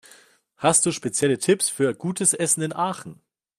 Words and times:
Hast 0.57 0.83
du 0.87 0.91
spezielle 0.91 1.37
Tipps 1.37 1.69
für 1.69 1.93
gutes 1.93 2.33
Essen 2.33 2.63
in 2.63 2.73
Aachen? 2.75 3.21